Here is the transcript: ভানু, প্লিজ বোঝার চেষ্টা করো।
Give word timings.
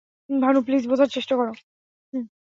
ভানু, 0.29 0.59
প্লিজ 0.61 0.83
বোঝার 0.87 1.09
চেষ্টা 1.09 1.33
করো। 1.35 1.53